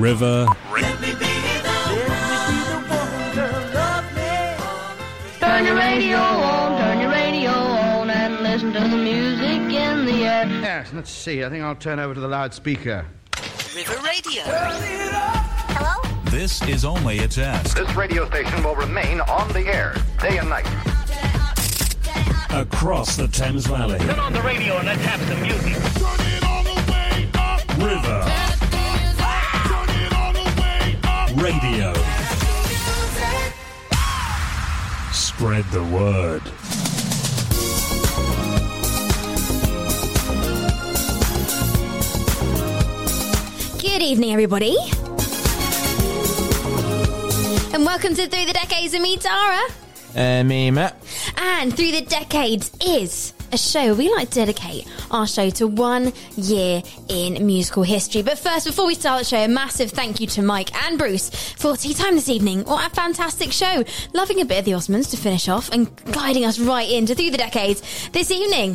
[0.00, 0.46] River.
[5.38, 10.24] Turn your radio on, turn your radio on, and listen to the music in the
[10.24, 10.46] air.
[10.46, 11.44] Yes, let's see.
[11.44, 13.04] I think I'll turn over to the loudspeaker.
[13.76, 14.42] River Radio.
[14.46, 16.02] Hello?
[16.30, 17.76] This is only a test.
[17.76, 20.66] This radio station will remain on the air day and night.
[22.50, 23.98] Across the Thames Valley.
[23.98, 25.76] Turn on the radio and let's have some music.
[27.78, 28.49] River.
[31.40, 31.94] Radio.
[35.10, 36.42] Spread the word.
[43.80, 44.76] Good evening, everybody.
[47.72, 49.62] And welcome to Through the Decades of me, Tara.
[50.14, 51.02] Uh, me, Matt.
[51.38, 56.12] And Through the Decades is a show we like to dedicate our show to one
[56.36, 58.22] year in musical history.
[58.22, 61.30] But first, before we start the show, a massive thank you to Mike and Bruce
[61.30, 62.64] for tea time this evening.
[62.64, 63.84] What a fantastic show.
[64.12, 67.30] Loving a bit of the Osmonds to finish off and guiding us right into Through
[67.30, 68.74] the Decades this evening.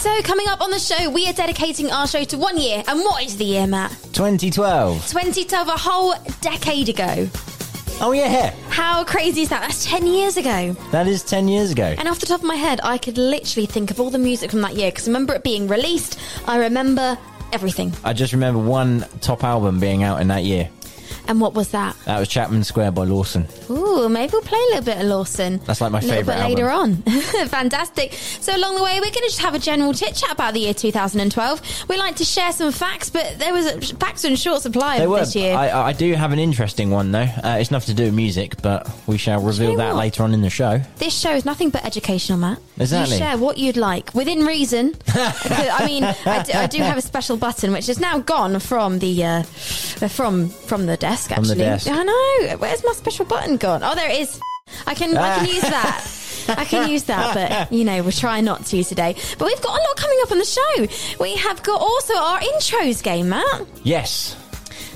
[0.00, 2.82] So, coming up on the show, we are dedicating our show to one year.
[2.86, 3.90] And what is the year, Matt?
[4.12, 5.06] 2012.
[5.08, 7.28] 2012, a whole decade ago.
[8.02, 8.54] Oh, yeah.
[8.70, 9.60] How crazy is that?
[9.60, 10.72] That's 10 years ago.
[10.90, 11.94] That is 10 years ago.
[11.98, 14.50] And off the top of my head, I could literally think of all the music
[14.50, 16.18] from that year because I remember it being released.
[16.46, 17.18] I remember
[17.52, 17.92] everything.
[18.02, 20.70] I just remember one top album being out in that year.
[21.28, 21.96] And what was that?
[22.04, 23.46] That was Chapman Square by Lawson.
[23.70, 25.58] Ooh, maybe we'll play a little bit of Lawson.
[25.64, 26.96] That's like my a little favourite bit later on.
[27.48, 28.12] Fantastic.
[28.12, 30.60] So along the way, we're going to just have a general chit chat about the
[30.60, 31.88] year 2012.
[31.88, 35.06] We like to share some facts, but there was a, facts in short supply They
[35.06, 35.20] were.
[35.20, 35.54] this year.
[35.56, 37.20] I, I do have an interesting one, though.
[37.20, 40.00] Uh, it's nothing to do with music, but we shall reveal that what?
[40.00, 40.80] later on in the show.
[40.96, 42.58] This show is nothing but educational, Matt.
[42.78, 43.16] Exactly.
[43.16, 44.94] You share what you'd like within reason.
[45.08, 48.98] I mean, I do, I do have a special button which is now gone from
[49.00, 51.09] the uh, from from the desk.
[51.10, 51.88] The Actually, desk.
[51.90, 52.56] I know.
[52.58, 53.82] Where's my special button gone?
[53.82, 54.40] Oh, there it is.
[54.86, 56.06] I can I can use that.
[56.48, 59.14] I can use that, but you know we'll try not to today.
[59.38, 61.22] But we've got a lot coming up on the show.
[61.22, 63.66] We have got also our intros game, Matt.
[63.82, 64.36] Yes.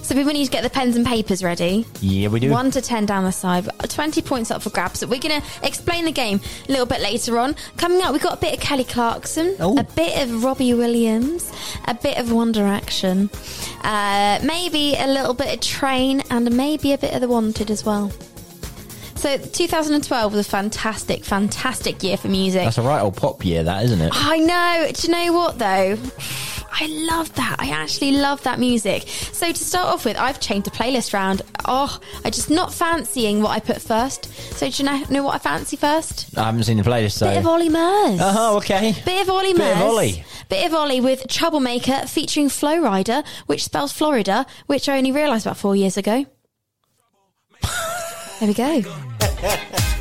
[0.04, 1.86] So we need to get the pens and papers ready.
[2.02, 2.50] Yeah, we do.
[2.50, 5.00] One to ten down the side, 20 points up for grabs.
[5.00, 7.56] So we're going to explain the game a little bit later on.
[7.78, 9.78] Coming up, we've got a bit of Kelly Clarkson, Oh.
[9.78, 11.50] a bit of Robbie Williams,
[11.88, 13.30] a bit of One Direction,
[13.82, 17.82] uh, maybe a little bit of Train, and maybe a bit of The Wanted as
[17.86, 18.12] well.
[19.16, 22.64] So 2012 was a fantastic, fantastic year for music.
[22.64, 24.10] That's a right old pop year, that, isn't it?
[24.14, 24.90] I know.
[24.92, 25.96] Do you know what though?
[26.76, 27.56] I love that.
[27.60, 29.06] I actually love that music.
[29.08, 31.42] So to start off with, I've changed the playlist round.
[31.66, 34.24] Oh, I just not fancying what I put first.
[34.56, 36.36] So do you know, know what I fancy first?
[36.36, 37.26] I haven't seen the playlist, so.
[37.28, 38.18] Bit of Ollie Murs.
[38.20, 38.92] Oh, okay.
[39.04, 39.76] Bit of Ollie Bit Murs.
[39.76, 40.24] of Ollie.
[40.48, 45.46] Bit of Ollie with Troublemaker featuring Flo Rida, which spells Florida, which I only realised
[45.46, 46.26] about four years ago.
[48.40, 48.82] there we go.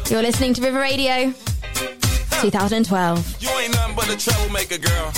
[0.09, 1.33] You're listening to River Radio
[2.41, 3.41] 2012.
[3.41, 5.13] You ain't nothing but a troublemaker, girl.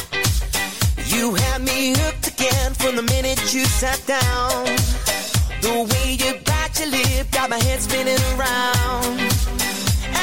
[1.16, 4.66] You had me hooked again from the minute you sat down.
[5.62, 9.22] The way you bite your lip got my head spinning around.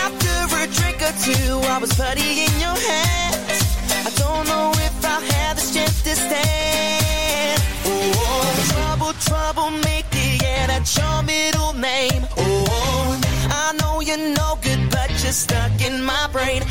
[0.05, 3.59] After a drink or two, I was putty in your hands.
[4.05, 7.63] I don't know if I'll have the strength to stand.
[7.87, 12.23] Oh, trouble, trouble, make it, yeah, that's your middle name.
[12.37, 16.63] Oh, I know you're no good, but you're stuck in my brain.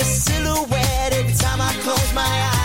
[0.00, 2.55] A silhouette every time I close my eyes.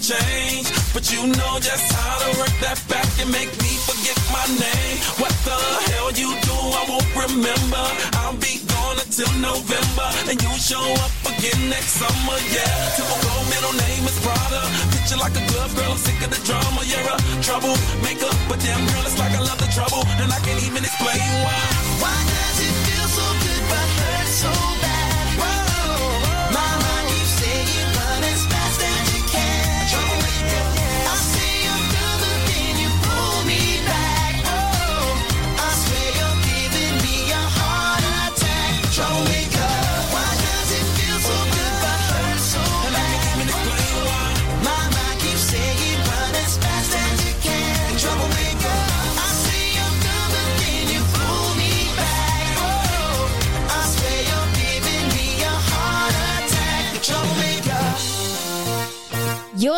[0.00, 0.66] Change.
[0.92, 4.96] But you know just how to work that back and make me forget my name.
[5.20, 5.58] What the
[5.92, 7.84] hell you do, I won't remember.
[8.18, 12.96] I'll be gone until November, and you show up again next summer, yeah.
[12.96, 14.62] Typical middle name is Prada.
[14.96, 16.82] Picture like a glove girl, I'm sick of the drama.
[16.88, 20.38] You're a trouble maker, but damn girl, it's like I love the trouble, and I
[20.42, 21.60] can't even explain why.
[22.02, 22.59] Why does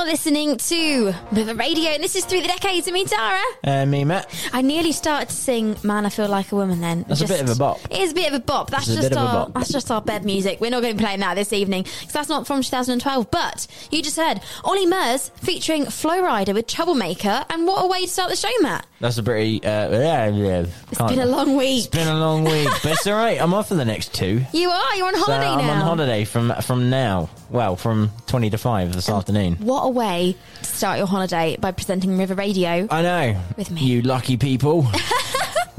[0.03, 2.89] You're listening to River Radio, and this is Through the Decades.
[2.89, 3.41] of me, Tara.
[3.63, 4.29] Uh, me, Matt.
[4.53, 7.41] I nearly started to sing "Man, I Feel Like a Woman." Then That's a bit
[7.41, 7.79] of a bop.
[7.89, 8.69] It is a bit of a bop.
[8.71, 9.55] That's It's just bit of a our bop.
[9.55, 10.61] that's just our bed music.
[10.61, 13.31] We're not going to be playing that this evening because that's not from 2012.
[13.31, 18.01] But you just heard Ollie Murs featuring Flo Rida with Troublemaker, and what a way
[18.05, 18.85] to start the show, Matt.
[18.99, 19.63] That's a pretty.
[19.65, 20.67] Uh, yeah, yeah.
[20.91, 21.79] It's been a long week.
[21.87, 23.41] It's been a long week, but it's all right.
[23.41, 24.43] I'm off for the next two.
[24.53, 24.97] You are.
[24.97, 27.31] You're on So holiday I'm on holiday from from now.
[27.53, 29.57] Well, from twenty to five this afternoon.
[29.57, 32.89] What a way to start your holiday by presenting River Radio.
[32.91, 33.41] I know.
[33.57, 33.83] With me.
[33.83, 34.87] You lucky people.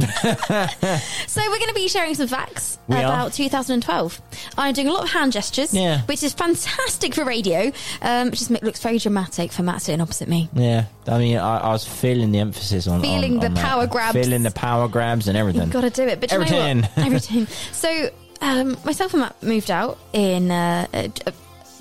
[1.27, 3.03] So we're going to be sharing some facts We are.
[3.03, 4.21] about 2012.
[4.57, 6.01] I'm doing a lot of hand gestures, Yeah.
[6.03, 7.71] which is fantastic for radio.
[8.01, 10.49] Um, it just looks very dramatic for Matt sitting opposite me.
[10.53, 10.85] yeah.
[11.07, 13.65] I mean, I, I was feeling the emphasis on Feeling on- the on that.
[13.65, 14.13] power grabs.
[14.13, 15.63] feeling the power grabs and everything.
[15.63, 16.19] You've got to do it.
[16.19, 17.47] But do you know Everything.
[17.71, 18.09] So
[18.41, 21.07] um, myself and Matt moved out in uh, uh,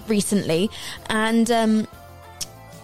[0.09, 0.71] recently,
[1.09, 1.87] and um,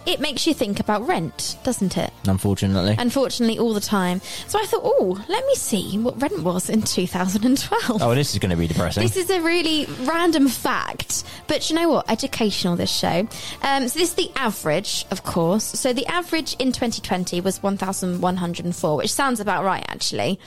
[0.05, 2.11] it makes you think about rent, doesn't it?
[2.27, 4.21] Unfortunately, Unfortunately, all the time.
[4.47, 8.01] So I thought, oh, let me see what rent was in 2012.
[8.01, 9.03] oh, this is going to be depressing.
[9.03, 12.09] This is a really random fact, but you know what?
[12.09, 13.27] Educational, this show.
[13.61, 15.63] Um, so, this is the average, of course.
[15.63, 20.39] So, the average in 2020 was 1,104, which sounds about right, actually,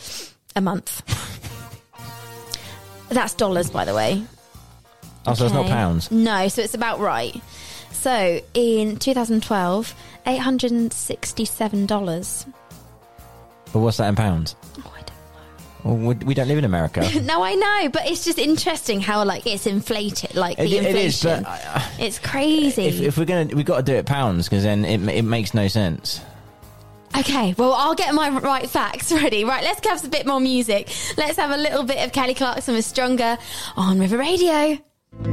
[0.56, 1.02] a month.
[3.10, 4.24] That's dollars, by the way.
[5.26, 6.10] Oh, so it's not pounds.
[6.10, 7.40] No, so it's about right.
[7.92, 9.94] So, in 2012,
[10.26, 12.46] $867.
[13.72, 14.56] But what's that in pounds?
[14.78, 15.12] Oh, I don't
[15.84, 17.08] Well, we, we don't live in America.
[17.22, 20.84] No, I know, but it's just interesting how like it's inflated, like the It- it
[20.86, 21.30] inflation.
[21.30, 22.84] is, but it's crazy.
[22.86, 25.54] if, if we're gonna, we got to do it pounds because then it it makes
[25.54, 26.20] no sense.
[27.16, 29.44] okay, well, I'll get my right facts ready.
[29.44, 30.90] Right, let's have a bit more music.
[31.16, 33.38] Let's have a little bit of Kelly Clarkson with Stronger
[33.76, 34.78] on River Radio.
[35.12, 35.28] You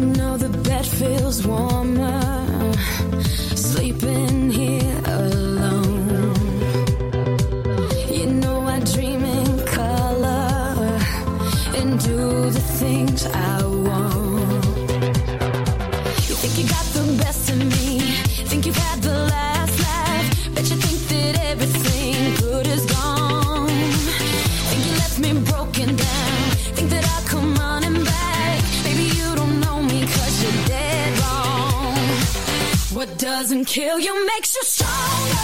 [0.00, 2.11] know the bed feels warmer
[33.66, 35.41] kill you makes you stronger.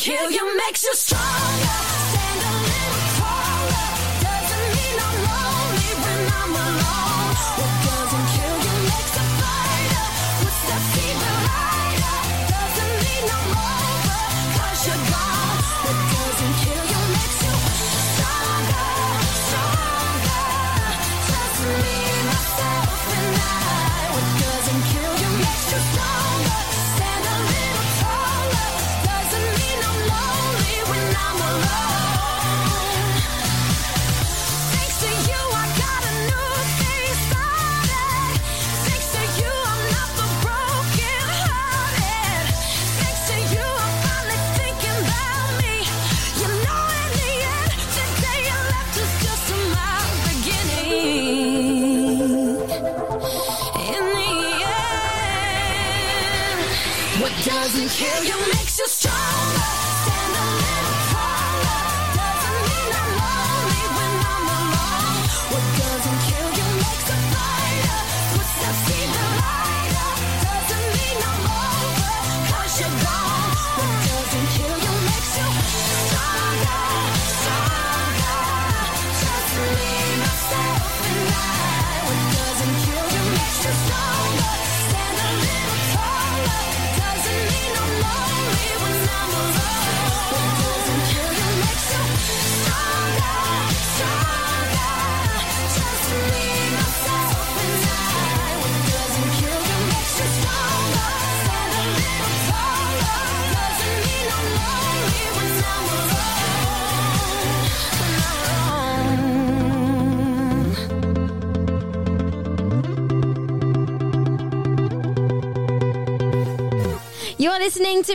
[0.00, 0.49] Kill you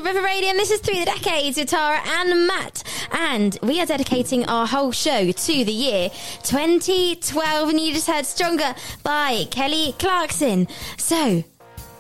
[0.03, 2.83] River Radio, and this is Through the Decades with Tara and Matt.
[3.11, 6.09] And we are dedicating our whole show to the year
[6.43, 10.67] 2012, and you just heard Stronger by Kelly Clarkson.
[10.97, 11.43] So,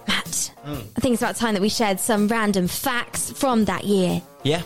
[0.09, 0.73] Matt, hmm.
[0.97, 4.21] I think it's about time that we shared some random facts from that year.
[4.43, 4.63] Yeah.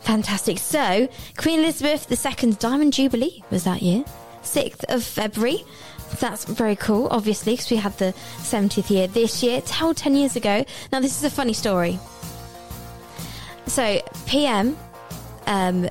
[0.00, 0.58] Fantastic.
[0.58, 4.04] So, Queen Elizabeth II's Diamond Jubilee was that year,
[4.42, 5.64] 6th of February.
[6.18, 9.60] That's very cool, obviously, because we had the 70th year this year.
[9.60, 10.64] Tell 10 years ago.
[10.92, 11.98] Now, this is a funny story.
[13.66, 14.76] So, PM,
[15.46, 15.88] um,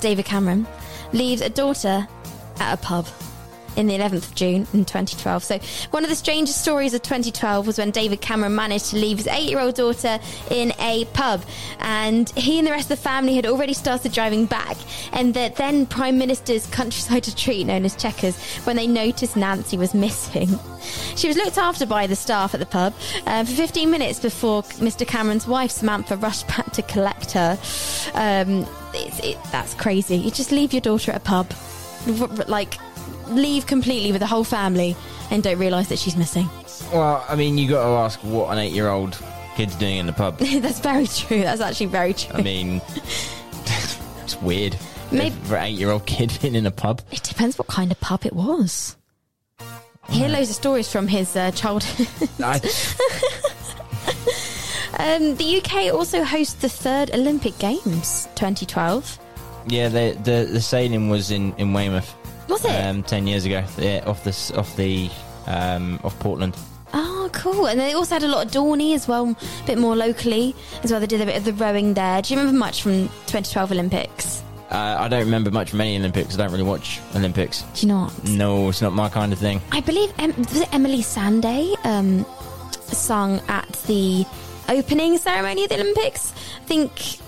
[0.00, 0.66] David Cameron,
[1.12, 2.06] leaves a daughter
[2.58, 3.06] at a pub
[3.76, 5.44] in the 11th of June in 2012.
[5.44, 5.58] So,
[5.90, 9.26] one of the strangest stories of 2012 was when David Cameron managed to leave his
[9.26, 10.18] eight year old daughter
[10.50, 11.42] in a pub.
[11.80, 14.76] And he and the rest of the family had already started driving back.
[15.12, 19.94] And the then Prime Minister's countryside retreat, known as Chequers, when they noticed Nancy was
[19.94, 20.48] missing.
[21.16, 22.94] She was looked after by the staff at the pub
[23.26, 25.06] uh, for 15 minutes before Mr.
[25.06, 27.58] Cameron's wife, Samantha, rushed back to collect her.
[28.14, 30.16] Um, it's it, that's crazy.
[30.16, 31.52] You just leave your daughter at a pub.
[32.48, 32.74] Like,
[33.28, 34.96] leave completely with the whole family
[35.30, 36.48] and don't realise that she's missing.
[36.92, 39.18] Well, I mean, you got to ask what an eight-year-old
[39.56, 40.38] kid's doing in the pub.
[40.38, 41.40] That's very true.
[41.42, 42.34] That's actually very true.
[42.36, 42.80] I mean,
[44.22, 44.76] it's weird.
[45.10, 47.02] Maybe- for an eight-year-old kid being in a pub.
[47.10, 48.96] It depends what kind of pub it was.
[50.10, 52.06] Hear loads of stories from his uh, childhood.
[52.38, 52.56] I,
[54.98, 59.18] um, the UK also hosts the third Olympic Games 2012.
[59.68, 62.14] yeah, the, the the sailing was in in Weymouth.
[62.48, 62.70] Was it?
[62.70, 63.64] Um, ten years ago.
[63.78, 65.10] Yeah, off the off the
[65.46, 66.56] um, off Portland.
[66.96, 67.66] Oh, cool.
[67.66, 70.90] And they also had a lot of Dorney as well, a bit more locally as
[70.92, 71.00] well.
[71.00, 72.22] They did a bit of the rowing there.
[72.22, 74.42] Do you remember much from 2012 Olympics?
[74.70, 76.34] Uh, I don't remember much from any Olympics.
[76.34, 77.62] I don't really watch Olympics.
[77.74, 78.24] Do you not?
[78.28, 79.60] No, it's not my kind of thing.
[79.72, 82.24] I believe em- was it Emily Sandé um,
[82.82, 84.24] sung at the
[84.68, 86.32] opening ceremony of the Olympics.
[86.60, 87.18] I think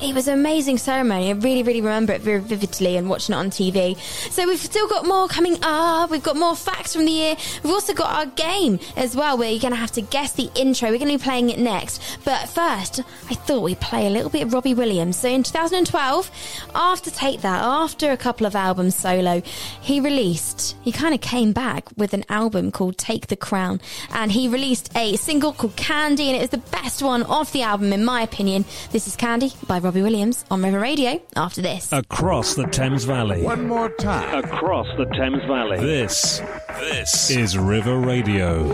[0.00, 1.28] it was an amazing ceremony.
[1.30, 3.96] I really, really remember it very vividly and watching it on TV.
[4.30, 6.10] So we've still got more coming up.
[6.10, 7.36] We've got more facts from the year.
[7.62, 10.50] We've also got our game as well, where you're going to have to guess the
[10.54, 10.90] intro.
[10.90, 12.02] We're going to be playing it next.
[12.24, 15.16] But first, I thought we'd play a little bit of Robbie Williams.
[15.16, 16.30] So in 2012,
[16.74, 19.42] after Take That, after a couple of albums solo,
[19.80, 23.80] he released, he kind of came back with an album called Take the Crown.
[24.12, 27.62] And he released a single called Candy, and it is the best one of the
[27.62, 28.64] album, in my opinion.
[28.90, 31.92] This is Candy by Robbie Williams on River Radio after this.
[31.92, 33.42] Across the Thames Valley.
[33.42, 34.42] One more time.
[34.42, 35.78] Across the Thames Valley.
[35.78, 36.40] This,
[36.80, 38.66] this is River Radio.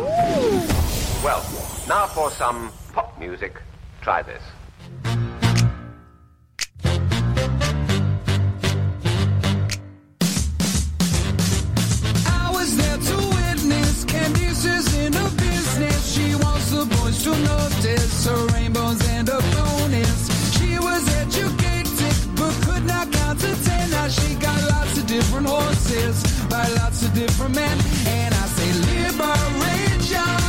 [1.24, 1.44] Well,
[1.88, 3.60] now for some pop music.
[4.02, 4.42] Try this.
[26.62, 27.78] By lots of different men.
[28.06, 30.39] And I say liberate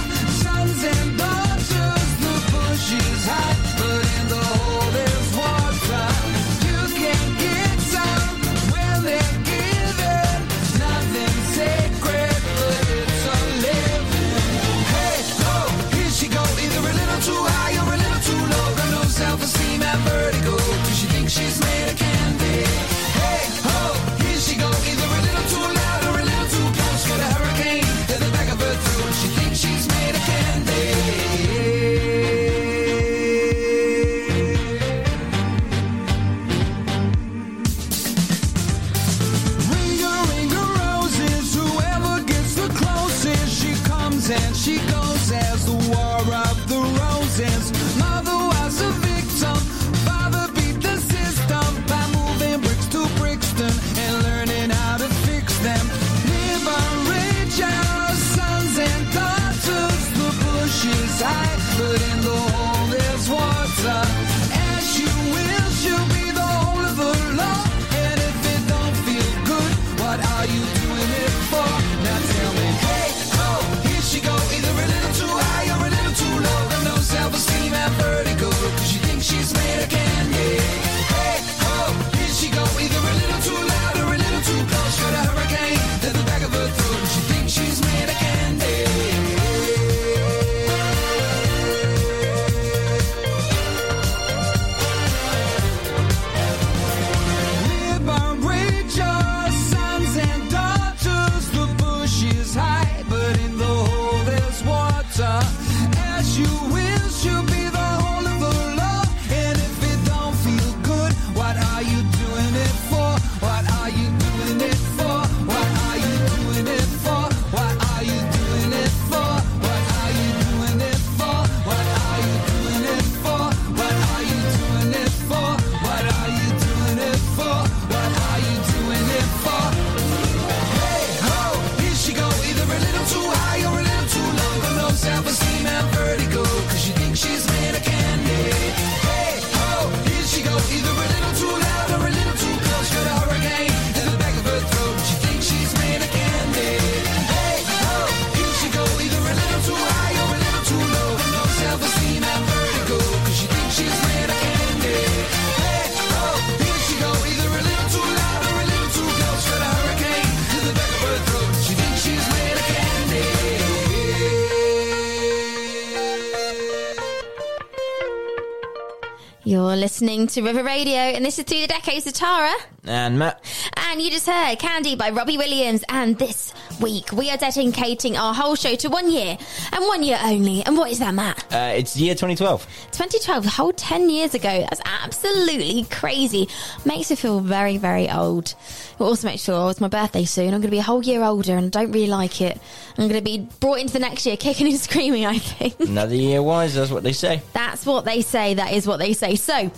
[170.31, 172.53] to River Radio, and this is Through the Decades of Tara.
[172.85, 173.43] And Matt.
[173.75, 175.83] And you just heard Candy by Robbie Williams.
[175.89, 179.37] And this week, we are dedicating our whole show to one year,
[179.73, 180.63] and one year only.
[180.63, 181.43] And what is that, Matt?
[181.53, 182.65] Uh, it's year 2012.
[182.91, 184.61] 2012, the whole 10 years ago.
[184.61, 186.47] That's absolutely crazy.
[186.85, 188.55] Makes me feel very, very old.
[188.93, 190.45] It also makes me feel, oh, it's my birthday soon.
[190.53, 192.57] I'm going to be a whole year older, and I don't really like it.
[192.97, 195.77] I'm going to be brought into the next year kicking and screaming, I think.
[195.81, 197.41] Another year wise, that's what they say.
[197.51, 198.53] That's what they say.
[198.53, 199.35] That is what they say.
[199.35, 199.69] So,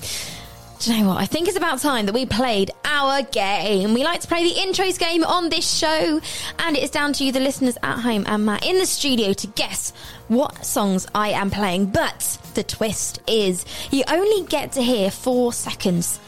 [0.83, 1.17] do you know what?
[1.17, 3.93] I think it's about time that we played our game.
[3.93, 6.19] We like to play the intros game on this show,
[6.59, 9.31] and it is down to you, the listeners at home, and Matt in the studio
[9.33, 9.93] to guess
[10.27, 11.87] what songs I am playing.
[11.87, 16.19] But the twist is you only get to hear four seconds,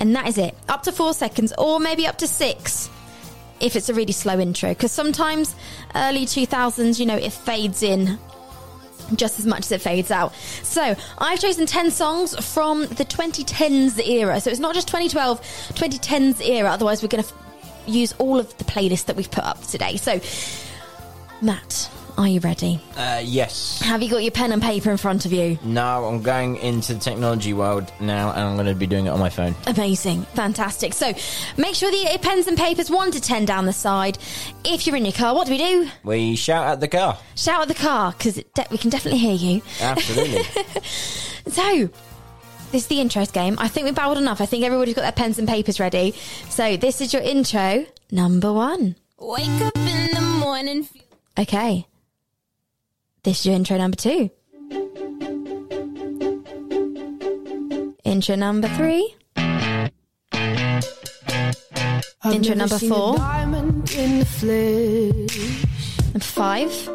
[0.00, 0.56] and that is it.
[0.68, 2.90] Up to four seconds, or maybe up to six
[3.60, 4.70] if it's a really slow intro.
[4.70, 5.54] Because sometimes
[5.94, 8.18] early 2000s, you know, it fades in
[9.16, 10.34] just as much as it fades out.
[10.62, 14.40] So I've chosen 10 songs from the 2010s era.
[14.40, 15.40] So it's not just 2012,
[15.74, 16.70] 2010s era.
[16.70, 17.38] Otherwise, we're going to f-
[17.86, 19.96] use all of the playlists that we've put up today.
[19.96, 20.20] So,
[21.42, 22.80] Matt, are you ready?
[22.96, 23.80] Uh, yes.
[23.80, 25.58] Have you got your pen and paper in front of you?
[25.64, 29.10] No, I'm going into the technology world now, and I'm going to be doing it
[29.10, 29.54] on my phone.
[29.66, 30.22] Amazing.
[30.34, 30.92] Fantastic.
[30.92, 31.12] So
[31.56, 34.18] make sure the pens and papers 1 to 10 down the side.
[34.64, 35.88] If you're in your car, what do we do?
[36.04, 37.18] We shout at the car.
[37.36, 39.62] Shout at the car because de- we can definitely hear you.
[39.80, 40.42] Absolutely.
[41.46, 41.90] So,
[42.72, 43.56] this is the intros game.
[43.58, 44.40] I think we've babbled enough.
[44.40, 46.12] I think everybody's got their pens and papers ready.
[46.48, 48.96] So, this is your intro number one.
[49.18, 50.88] Wake up in the morning.
[51.38, 51.86] Okay.
[53.24, 54.28] This is your intro number two.
[58.04, 59.16] Intro number three.
[62.26, 63.16] Intro number four.
[63.16, 65.64] Diamond in the flesh.
[66.12, 66.88] Number five.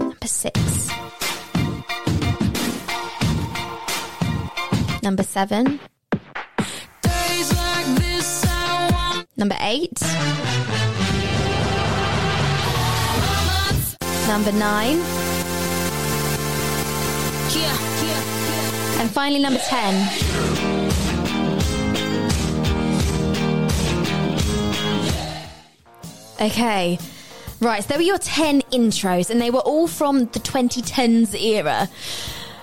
[0.00, 0.88] Number six.
[5.02, 5.78] Number seven.
[7.02, 8.46] Days like this,
[9.36, 10.67] Number eight.
[14.28, 15.00] Number nine.
[18.98, 20.08] And finally, number 10.
[26.40, 26.98] Okay.
[27.60, 31.88] Right, so there were your 10 intros, and they were all from the 2010s era.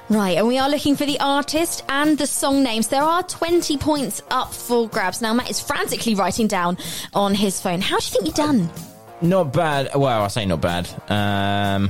[0.07, 2.89] Right, and we are looking for the artist and the song names.
[2.89, 5.21] There are 20 points up for grabs.
[5.21, 6.77] Now, Matt is frantically writing down
[7.13, 7.81] on his phone.
[7.81, 8.69] How do you think you've done?
[9.25, 9.89] Not bad.
[9.95, 10.87] Well, I say not bad.
[11.09, 11.89] Um,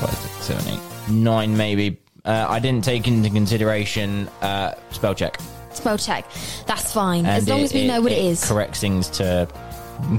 [0.00, 0.42] what is it?
[0.42, 1.98] Seven, eight, nine, maybe.
[2.24, 5.40] Uh, I didn't take into consideration uh, spell check.
[5.72, 6.26] Spell check.
[6.66, 8.46] That's fine, as And long as we know what it is.
[8.46, 9.46] Corrects things to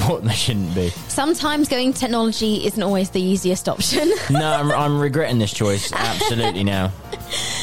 [0.08, 0.90] what they shouldn't be.
[0.90, 4.12] Sometimes going technology isn't always the easiest option.
[4.32, 6.92] No, I'm, I'm regretting this choice absolutely now.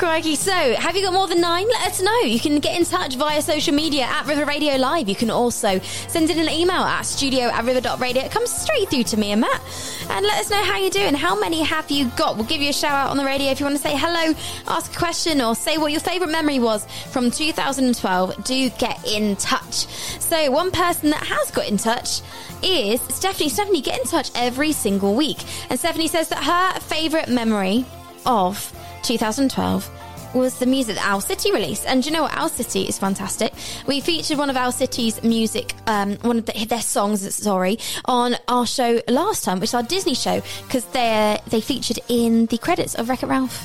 [0.00, 0.34] Crikey.
[0.34, 1.68] So, have you got more than nine?
[1.68, 2.20] Let us know.
[2.20, 5.10] You can get in touch via social media at River Radio Live.
[5.10, 8.22] You can also send in an email at studio at river.radio.
[8.22, 9.60] It comes straight through to me and Matt.
[10.08, 11.12] And let us know how you're doing.
[11.12, 12.36] How many have you got?
[12.36, 14.34] We'll give you a shout out on the radio if you want to say hello,
[14.68, 18.42] ask a question, or say what your favourite memory was from 2012.
[18.42, 19.86] Do get in touch.
[20.18, 22.22] So, one person that has got in touch
[22.62, 23.50] is Stephanie.
[23.50, 25.44] Stephanie, get in touch every single week.
[25.68, 27.84] And Stephanie says that her favourite memory
[28.24, 29.90] of 2012
[30.32, 31.84] was the music that Owl City released.
[31.86, 32.32] And do you know what?
[32.36, 33.52] Owl City is fantastic.
[33.88, 38.36] We featured one of Owl City's music, um, one of the, their songs, sorry, on
[38.46, 42.58] our show last time, which is our Disney show, because they they featured in the
[42.58, 43.58] credits of Wreck It Ralph.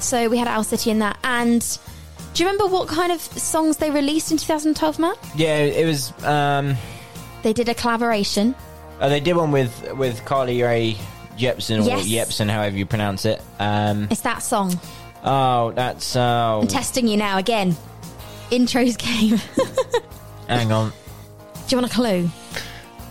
[0.00, 1.18] So we had Owl City in that.
[1.22, 1.60] And
[2.32, 5.18] do you remember what kind of songs they released in 2012, Matt?
[5.36, 6.12] Yeah, it was.
[6.24, 6.76] Um,
[7.42, 8.54] They did a collaboration.
[9.02, 10.96] oh, they did one with with Carly Rae
[11.36, 12.06] Jepsen or Yes.
[12.06, 13.42] Jepsen, however you pronounce it.
[13.58, 14.78] Um, It's that song.
[15.24, 16.16] oh, that's.
[16.16, 17.76] Oh, I'm testing you now again.
[18.50, 19.38] Intros game.
[20.48, 20.90] hang on.
[20.90, 22.30] Do you want a clue?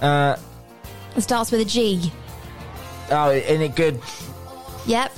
[0.02, 0.36] Uh,
[1.16, 2.12] It starts with a G.
[3.12, 4.00] oh, isn't it good?
[4.86, 5.12] Yep.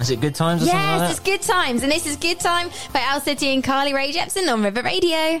[0.00, 2.40] Is it good times or something Yes, like it's good times, and this is good
[2.40, 5.40] time by Owl City and Carly Rae Jepsen on River Radio.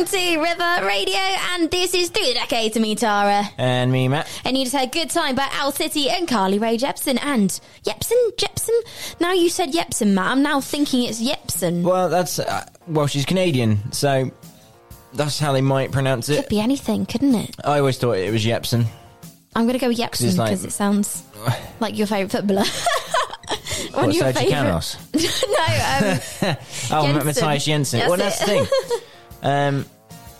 [0.00, 1.18] To River Radio,
[1.52, 3.44] and this is Through the Decade to me, Tara.
[3.58, 4.26] And me, Matt.
[4.46, 7.18] And you just had Good Time by Owl City and Carly Rae Jepsen.
[7.22, 7.50] And
[7.84, 8.16] Jepsen?
[8.36, 9.20] Jepsen?
[9.20, 10.28] Now you said Jepsen, Matt.
[10.32, 11.82] I'm now thinking it's Jepsen.
[11.82, 14.30] Well, that's uh, well, she's Canadian, so
[15.12, 16.36] that's how they might pronounce it.
[16.42, 17.54] Could be anything, couldn't it?
[17.62, 18.86] I always thought it was Jepsen.
[19.54, 21.22] I'm going to go with Jepsen it's like- because it sounds
[21.80, 22.64] like your favourite footballer.
[23.92, 24.96] One What, of your Sergio favourite- Canos?
[25.14, 26.56] no, um,
[26.90, 27.26] Oh, Jensen.
[27.26, 27.98] Mathias Jensen.
[28.00, 28.66] That's well, that's the it.
[28.68, 29.00] thing.
[29.42, 29.86] Um,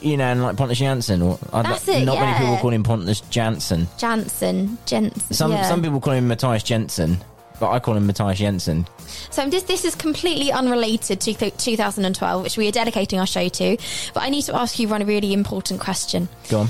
[0.01, 1.21] you know, and like Pontus Janssen.
[1.23, 2.39] Or, I That's don't- it, Not many yeah.
[2.39, 3.87] people call him Pontus Janssen.
[3.99, 4.79] Jansen.
[4.87, 5.35] Jensen.
[5.35, 5.69] Some yeah.
[5.69, 7.19] some people call him Mathias Jensen,
[7.59, 8.87] but I call him Mathias Jensen.
[9.31, 13.49] So this this is completely unrelated to th- 2012, which we are dedicating our show
[13.49, 13.77] to.
[14.15, 16.29] But I need to ask you one really important question.
[16.49, 16.69] Go on.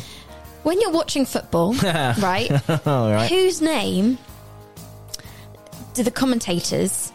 [0.65, 2.51] When you're watching football, right?
[2.87, 3.31] Right.
[3.31, 4.19] Whose name
[5.95, 7.13] do the commentators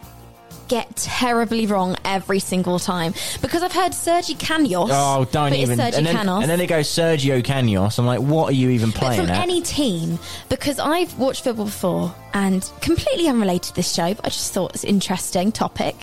[0.68, 3.14] get terribly wrong every single time?
[3.40, 4.90] Because I've heard Sergi Canos.
[4.92, 5.76] Oh, don't but even.
[5.76, 6.42] Sergi and, then, Canos.
[6.42, 7.98] and then it goes Sergio Canos.
[7.98, 9.42] I'm like, what are you even but playing from at?
[9.42, 14.28] any team, because I've watched football before and completely unrelated to this show, but I
[14.28, 15.96] just thought it's an interesting topic.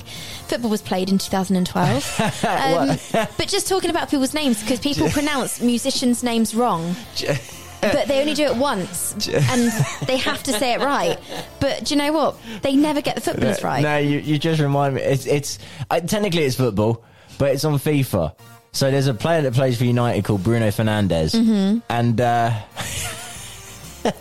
[0.48, 2.20] Football was played in 2012.
[2.44, 6.96] um, but just talking about people's names, because people pronounce musicians' names wrong.
[7.92, 9.72] but they only do it once and
[10.08, 11.20] they have to say it right.
[11.60, 12.38] But do you know what?
[12.62, 13.84] They never get the footballers right.
[13.84, 15.02] No, you, you just remind me.
[15.02, 17.04] It's it's uh, technically it's football,
[17.38, 18.34] but it's on FIFA.
[18.72, 21.80] So there's a player that plays for United called Bruno Fernandes, Mm-hmm.
[21.90, 22.50] and uh,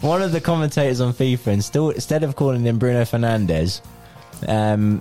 [0.00, 3.80] one of the commentators on FIFA, instead of calling him Bruno Fernandes,
[4.48, 4.94] um,